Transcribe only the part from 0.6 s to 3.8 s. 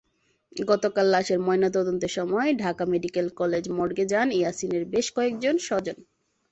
গতকাল লাশের ময়নাতদন্তের সময় ঢাকা মেডিকেল কলেজ